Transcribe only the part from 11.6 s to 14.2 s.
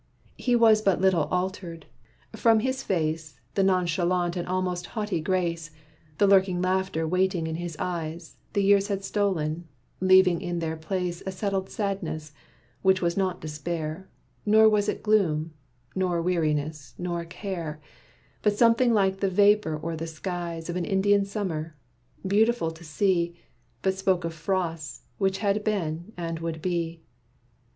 sadness, which was not despair,